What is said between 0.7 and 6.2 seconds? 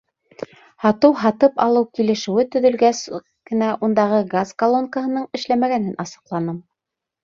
Һатыу-һатып алыу килешеүе төҙөлгәс кенә ундағы газ колонкаһының эшләмәгәнен